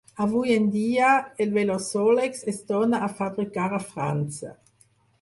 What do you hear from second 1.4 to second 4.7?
el Velosolex es torna a fabricar a França.